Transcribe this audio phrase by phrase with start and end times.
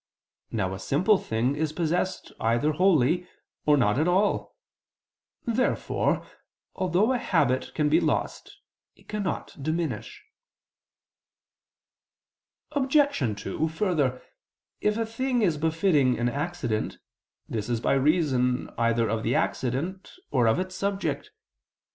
[0.49, 3.27] Now a simple thing is possessed either wholly
[3.67, 4.57] or not at all.
[5.45, 6.25] Therefore
[6.75, 8.57] although a habit can be lost
[8.95, 10.25] it cannot diminish.
[12.71, 12.97] Obj.
[13.39, 14.19] 2: Further,
[14.79, 16.97] if a thing is befitting an accident,
[17.47, 21.29] this is by reason either of the accident or of its subject.